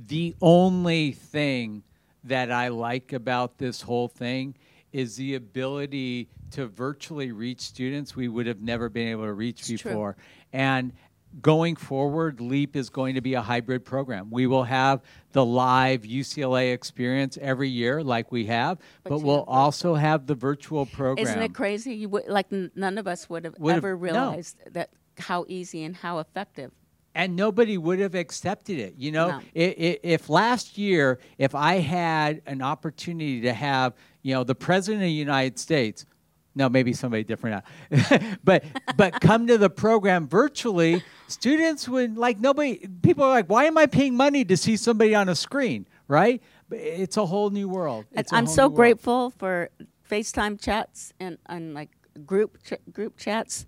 [0.08, 1.84] the only thing
[2.24, 4.56] that I like about this whole thing
[4.92, 9.70] is the ability to virtually reach students we would have never been able to reach
[9.70, 9.92] It's true.
[9.92, 10.18] before.
[10.54, 10.94] And
[11.42, 14.30] going forward, LEAP is going to be a hybrid program.
[14.30, 19.40] We will have the live UCLA experience every year, like we have, But but, we'll
[19.40, 21.26] have also have the virtual program.
[21.28, 21.94] Isn't it crazy?
[21.96, 24.02] You would, like n- none of us would have Would have- ever no.
[24.02, 26.72] realized that how easy and how effective.
[27.16, 28.96] and nobody would have accepted it.
[28.98, 29.36] You know, No.
[29.36, 33.94] I- I- if last year, if I had an opportunity to have,
[34.24, 36.08] you know, the president of the United States,
[36.56, 38.64] no, maybe somebody different now, but
[38.96, 42.88] but come to the program virtually, students would like nobody.
[43.02, 45.88] People are like, why am I paying money to see somebody on a screen?
[46.08, 46.42] Right?
[46.70, 48.06] But it's a whole new world.
[48.32, 48.76] I'm so new world.
[48.76, 49.70] grateful for
[50.10, 51.90] FaceTime chats and, and like
[52.26, 53.66] group ch- group chats,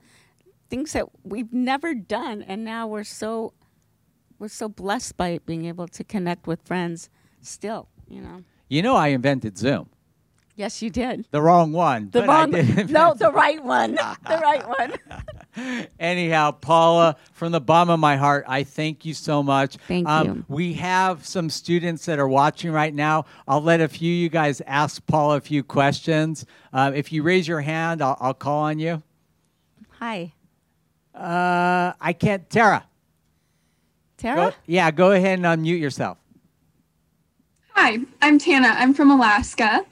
[0.69, 3.53] things that we've never done, and now we're so
[4.37, 7.09] we're so blessed by being able to connect with friends.
[7.41, 8.43] Still, you know.
[8.67, 9.89] You know, I invented Zoom.
[10.57, 11.27] Yes, you did.
[11.31, 12.09] The wrong one.
[12.11, 15.87] The but wrong, did no, the right one, the right one.
[15.99, 19.75] Anyhow, Paula, from the bottom of my heart, I thank you so much.
[19.87, 20.45] Thank um, you.
[20.47, 23.25] We have some students that are watching right now.
[23.47, 26.45] I'll let a few of you guys ask Paula a few questions.
[26.71, 29.03] Uh, if you raise your hand, I'll, I'll call on you.
[29.99, 30.33] Hi,
[31.13, 32.49] Uh, I can't.
[32.49, 32.85] Tara.
[34.17, 34.35] Tara.
[34.51, 36.17] Go, yeah, go ahead and unmute yourself.
[37.71, 38.69] Hi, I'm Tana.
[38.69, 39.85] I'm from Alaska.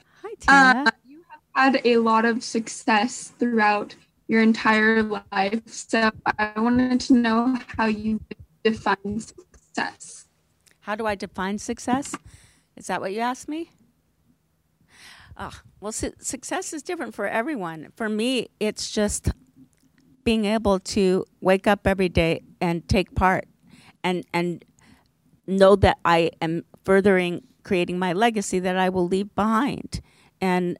[0.48, 0.82] Hi, Tara.
[0.86, 1.22] Uh, you
[1.54, 3.94] have had a lot of success throughout
[4.28, 5.62] your entire life.
[5.66, 8.20] So I wanted to know how you
[8.62, 10.26] define success.
[10.80, 12.14] How do I define success?
[12.76, 13.70] Is that what you asked me?
[15.36, 17.88] Ah, well, su- success is different for everyone.
[17.96, 19.30] For me, it's just
[20.24, 23.46] being able to wake up every day and take part,
[24.02, 24.64] and and
[25.46, 30.00] know that I am furthering creating my legacy that I will leave behind,
[30.40, 30.78] and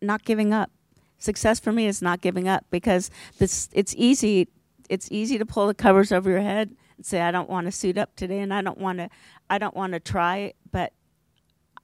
[0.00, 0.70] not giving up.
[1.18, 4.48] Success for me is not giving up because this it's easy
[4.88, 7.72] it's easy to pull the covers over your head and say I don't want to
[7.72, 9.10] suit up today and I don't want to
[9.50, 10.92] I don't want to try but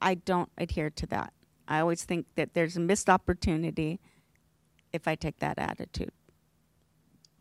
[0.00, 1.32] I don't adhere to that.
[1.66, 4.00] I always think that there's a missed opportunity
[4.92, 6.12] if I take that attitude.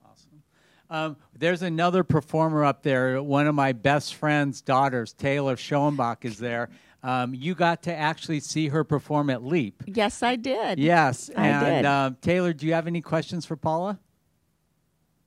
[0.03, 0.43] Awesome.
[0.89, 3.21] Um, there's another performer up there.
[3.21, 6.69] One of my best friend's daughters, Taylor Schoenbach, is there.
[7.03, 9.83] Um, you got to actually see her perform at Leap.
[9.85, 10.79] Yes, I did.
[10.79, 11.29] Yes.
[11.35, 11.85] I and did.
[11.85, 13.99] Um, Taylor, do you have any questions for Paula?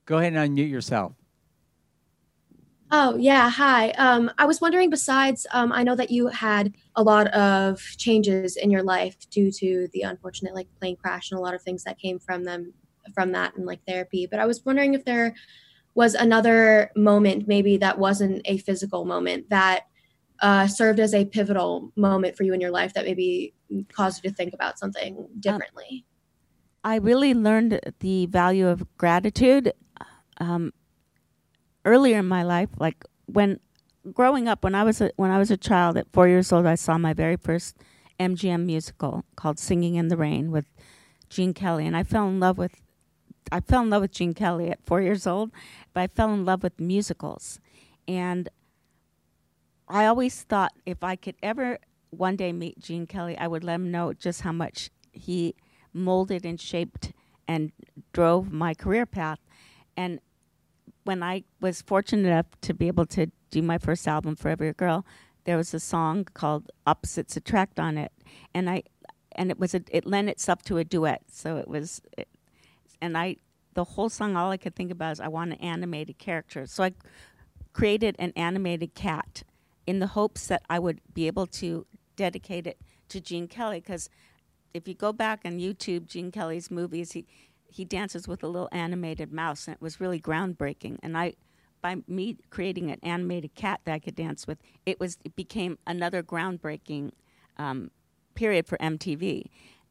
[0.05, 1.13] Go ahead and unmute yourself.
[2.89, 3.49] Oh, yeah.
[3.49, 3.89] Hi.
[3.91, 8.55] Um, I was wondering, besides, um, I know that you had a lot of changes
[8.55, 11.83] in your life due to the unfortunate like plane crash and a lot of things
[11.83, 12.73] that came from them
[13.13, 14.25] from that and like therapy.
[14.25, 15.35] But I was wondering if there
[15.95, 19.83] was another moment, maybe that wasn't a physical moment that
[20.41, 23.53] uh, served as a pivotal moment for you in your life that maybe
[23.91, 26.05] caused you to think about something differently.
[26.83, 29.73] I really learned the value of gratitude
[30.39, 30.73] um,
[31.85, 33.59] earlier in my life, like when
[34.13, 36.65] growing up, when I was a, when I was a child at four years old,
[36.65, 37.75] I saw my very first
[38.19, 40.65] MGM musical called "Singing in the Rain" with
[41.29, 42.81] Gene Kelly, and I fell in love with
[43.51, 45.51] I fell in love with Gene Kelly at four years old,
[45.93, 47.59] but I fell in love with musicals,
[48.07, 48.49] and
[49.87, 51.79] I always thought if I could ever
[52.09, 55.55] one day meet Gene Kelly, I would let him know just how much he
[55.93, 57.13] molded and shaped
[57.47, 57.71] and
[58.13, 59.39] drove my career path.
[59.95, 60.19] And
[61.03, 64.73] when I was fortunate enough to be able to do my first album, Forever Your
[64.73, 65.05] Girl,
[65.45, 68.11] there was a song called Opposites Attract on it,
[68.53, 68.83] and I
[69.31, 71.21] and it was a, it lent itself to a duet.
[71.31, 72.27] So it was, it,
[73.01, 73.37] and I
[73.73, 76.65] the whole song all I could think about is I want an animated character.
[76.65, 76.91] So I
[77.71, 79.43] created an animated cat
[79.87, 82.79] in the hopes that I would be able to dedicate it
[83.09, 84.09] to Gene Kelly because
[84.73, 87.25] if you go back on YouTube, Gene Kelly's movies, he
[87.69, 90.97] he dances with a little animated mouse, and it was really groundbreaking.
[91.03, 91.33] And I,
[91.81, 95.77] by me creating an animated cat that I could dance with, it was it became
[95.87, 97.11] another groundbreaking
[97.57, 97.91] um,
[98.35, 99.45] period for MTV.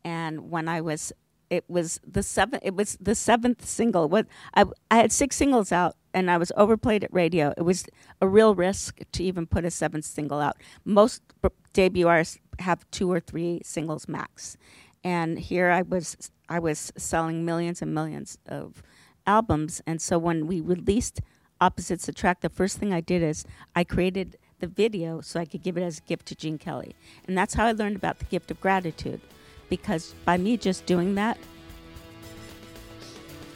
[0.04, 1.12] And when I was,
[1.50, 2.62] it was the seventh.
[2.64, 4.08] It was the seventh single.
[4.08, 7.52] What I I had six singles out, and I was overplayed at radio.
[7.56, 7.86] It was
[8.20, 10.56] a real risk to even put a seventh single out.
[10.84, 11.22] Most
[11.72, 14.56] debut artists have two or three singles max,
[15.04, 18.82] and here I was I was selling millions and millions of
[19.26, 19.82] albums.
[19.86, 21.20] And so when we released
[21.60, 23.44] Opposites Attract, the first thing I did is
[23.74, 26.94] I created the video so I could give it as a gift to Gene Kelly.
[27.26, 29.20] And that's how I learned about the gift of gratitude.
[29.68, 31.38] Because by me just doing that,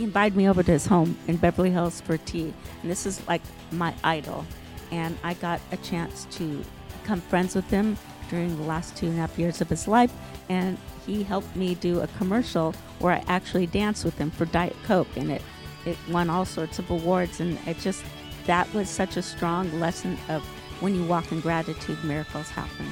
[0.00, 2.54] he invited me over to his home in Beverly Hills for tea.
[2.80, 4.46] And this is like my idol.
[4.90, 6.64] And I got a chance to
[7.00, 7.98] become friends with him
[8.30, 10.12] during the last two and a half years of his life.
[10.48, 14.76] And he helped me do a commercial where I actually danced with him for Diet
[14.84, 15.14] Coke.
[15.16, 15.42] And it,
[15.84, 17.40] it won all sorts of awards.
[17.40, 18.02] And it just,
[18.46, 20.42] that was such a strong lesson of
[20.80, 22.86] when you walk in gratitude, miracles happen.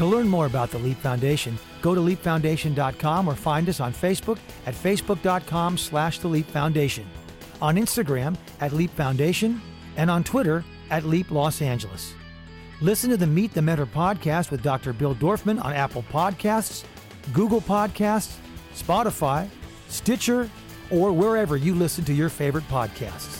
[0.00, 4.38] To learn more about the Leap Foundation, go to leapfoundation.com or find us on Facebook
[4.64, 7.06] at facebook.com slash the Leap Foundation,
[7.60, 9.60] on Instagram at Leap Foundation,
[9.98, 12.14] and on Twitter at Leap Los Angeles.
[12.80, 14.94] Listen to the Meet the Mentor podcast with Dr.
[14.94, 16.84] Bill Dorfman on Apple Podcasts,
[17.34, 18.36] Google Podcasts,
[18.74, 19.50] Spotify,
[19.88, 20.48] Stitcher,
[20.90, 23.39] or wherever you listen to your favorite podcasts.